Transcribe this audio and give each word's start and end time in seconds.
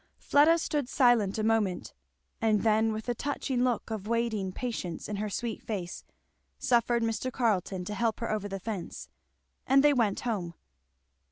Fleda 0.17 0.57
stood 0.57 0.89
silent 0.89 1.37
a 1.37 1.43
moment, 1.43 1.93
and 2.41 2.63
then 2.63 2.91
with 2.91 3.07
a 3.07 3.13
touching 3.13 3.63
look 3.63 3.91
of 3.91 4.07
waiting 4.07 4.51
patience 4.51 5.07
in 5.07 5.17
her 5.17 5.29
sweet 5.29 5.61
face 5.61 6.03
suffered 6.57 7.03
Mr. 7.03 7.31
Carleton 7.31 7.85
to 7.85 7.93
help 7.93 8.19
her 8.19 8.31
over 8.31 8.47
the 8.47 8.59
fence; 8.59 9.09
and 9.67 9.83
they 9.83 9.93
went 9.93 10.21
home. 10.21 10.55